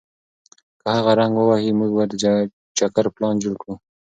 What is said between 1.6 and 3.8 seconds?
موږ به د چکر پلان جوړ کړو.